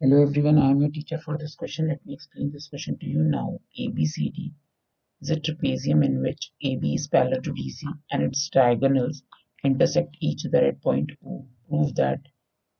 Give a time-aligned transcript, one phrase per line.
[0.00, 1.88] Hello everyone, I am your teacher for this question.
[1.88, 3.58] Let me explain this question to you now.
[3.76, 4.52] ABCD
[5.20, 7.82] is a trapezium in which AB is parallel to DC
[8.12, 9.24] and its diagonals
[9.64, 11.48] intersect each other at point O.
[11.68, 12.20] Prove that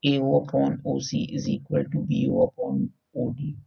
[0.05, 3.57] AO upon OC is equal to BO upon OD.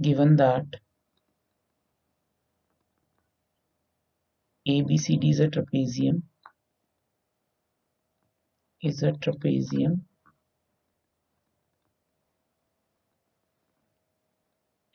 [0.00, 0.66] Given that
[4.68, 6.22] ABCD is a trapezium
[8.82, 10.00] is a trapezium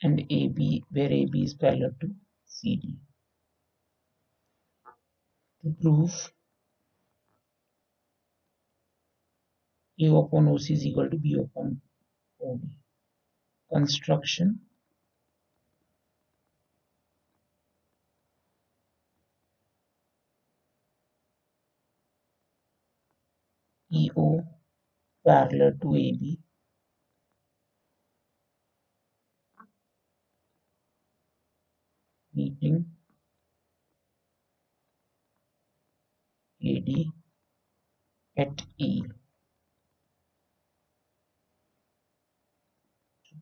[0.04, 2.10] and AB where AB is parallel to
[2.46, 2.98] CD.
[5.64, 6.32] To prove
[10.00, 11.82] A upon OC is equal to B upon
[12.44, 12.62] OB.
[13.72, 14.60] Construction
[23.94, 24.44] EO
[25.26, 26.40] parallel to AB
[32.34, 32.86] meeting.
[36.64, 36.90] AD
[38.38, 39.04] at E.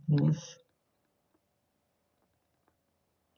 [0.08, 0.58] Prove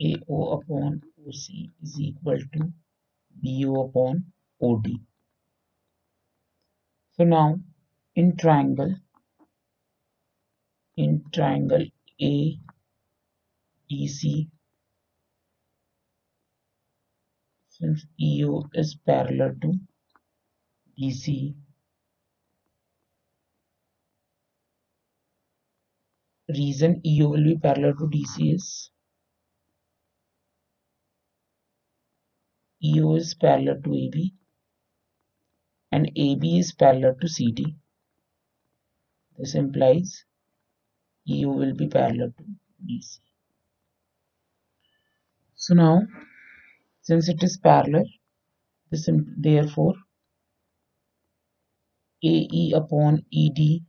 [0.01, 1.45] AO upon OC
[1.83, 2.71] is equal to
[3.43, 4.23] BO upon
[4.61, 5.10] OD.
[7.17, 7.59] So now
[8.15, 8.95] in triangle,
[10.95, 11.85] in triangle
[12.21, 12.57] A,
[13.91, 14.47] DC,
[17.69, 19.73] since EO is parallel to
[20.97, 21.53] DC,
[26.49, 28.89] reason EO will be parallel to DC is
[32.83, 34.33] EO is parallel to AB
[35.91, 37.75] and AB is parallel to CD.
[39.37, 40.23] This implies
[41.25, 42.43] EU will be parallel to
[42.87, 43.19] DC.
[45.55, 46.01] So now,
[47.01, 48.05] since it is parallel,
[48.89, 49.95] this therefore
[52.23, 53.81] AE upon ED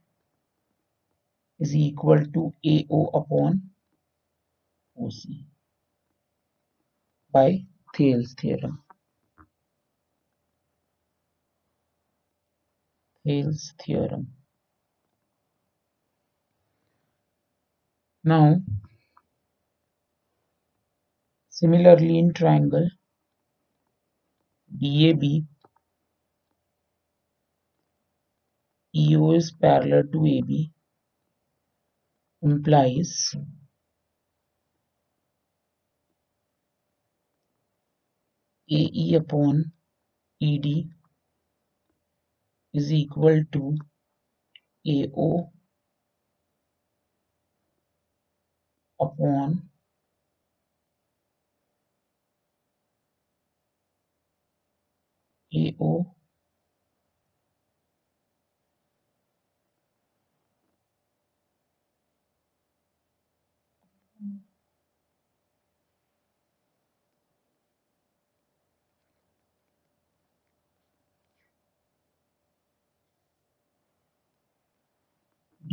[1.58, 3.70] is equal to AO upon
[4.96, 5.22] OC
[7.30, 7.64] by
[7.94, 8.82] Thales theorem.
[13.24, 14.26] Thales theorem.
[18.24, 18.56] Now,
[21.48, 22.88] similarly in triangle
[24.80, 25.22] DAB,
[28.94, 30.72] EO is parallel to AB
[32.42, 33.34] implies
[38.68, 39.72] AE upon
[40.40, 40.88] ED
[42.74, 43.78] is equal to
[44.86, 45.52] AO
[49.00, 49.68] upon
[55.54, 56.14] AO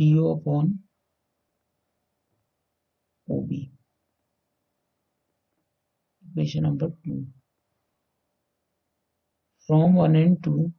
[0.00, 0.78] DO upon
[3.30, 3.50] OB.
[6.30, 7.26] Equation number 2.
[9.66, 10.72] From 1 and 2,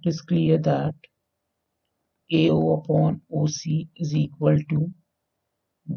[0.00, 0.94] it is clear that
[2.32, 4.92] AO upon OC is equal to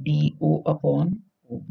[0.03, 1.69] DO upon OB.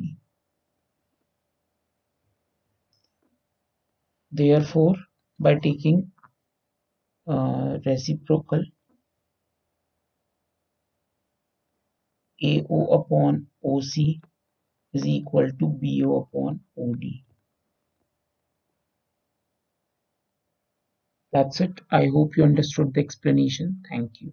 [4.30, 4.94] Therefore,
[5.40, 6.12] by taking
[7.30, 8.62] uh, reciprocal
[12.40, 14.20] AO upon OC
[14.92, 17.24] is equal to BO upon OD.
[21.32, 21.80] That's it.
[21.90, 23.82] I hope you understood the explanation.
[23.88, 24.32] Thank you.